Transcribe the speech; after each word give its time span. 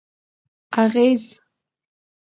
اغېز: 0.83 1.23